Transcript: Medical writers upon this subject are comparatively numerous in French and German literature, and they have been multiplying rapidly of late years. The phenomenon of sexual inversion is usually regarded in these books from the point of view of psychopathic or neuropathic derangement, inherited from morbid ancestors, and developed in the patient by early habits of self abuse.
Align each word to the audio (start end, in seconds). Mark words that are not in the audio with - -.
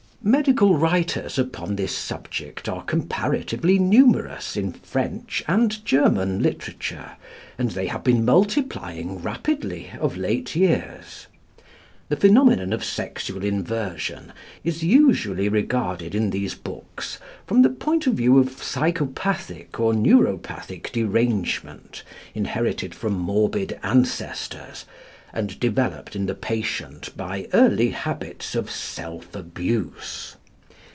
Medical 0.23 0.77
writers 0.77 1.39
upon 1.39 1.77
this 1.77 1.97
subject 1.97 2.69
are 2.69 2.83
comparatively 2.83 3.79
numerous 3.79 4.55
in 4.55 4.71
French 4.73 5.43
and 5.47 5.83
German 5.83 6.43
literature, 6.43 7.13
and 7.57 7.71
they 7.71 7.87
have 7.87 8.03
been 8.03 8.23
multiplying 8.23 9.17
rapidly 9.19 9.89
of 9.99 10.17
late 10.17 10.55
years. 10.55 11.25
The 12.09 12.15
phenomenon 12.17 12.71
of 12.71 12.85
sexual 12.85 13.43
inversion 13.43 14.31
is 14.63 14.83
usually 14.83 15.49
regarded 15.49 16.13
in 16.13 16.29
these 16.29 16.53
books 16.53 17.17
from 17.47 17.63
the 17.63 17.69
point 17.69 18.05
of 18.05 18.13
view 18.13 18.37
of 18.37 18.61
psychopathic 18.61 19.79
or 19.79 19.91
neuropathic 19.95 20.91
derangement, 20.91 22.03
inherited 22.35 22.93
from 22.93 23.17
morbid 23.17 23.79
ancestors, 23.81 24.85
and 25.33 25.57
developed 25.61 26.13
in 26.13 26.25
the 26.25 26.35
patient 26.35 27.15
by 27.15 27.47
early 27.53 27.91
habits 27.91 28.53
of 28.53 28.69
self 28.69 29.33
abuse. 29.33 30.35